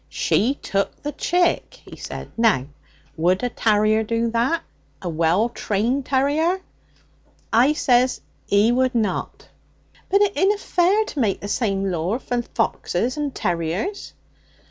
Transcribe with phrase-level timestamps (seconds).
[0.09, 2.27] 'She took the chick,' he said.
[2.35, 2.65] 'Now,
[3.15, 4.63] would a tarrier do that
[4.99, 6.59] a well trained tarrier?
[7.53, 8.19] I says
[8.51, 9.47] 'e would not'
[10.09, 14.13] 'But it inna fair to make the same law for foxes and terriers.'